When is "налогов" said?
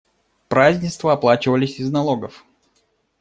1.91-2.43